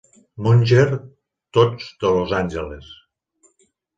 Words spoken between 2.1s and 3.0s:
Los Angeles.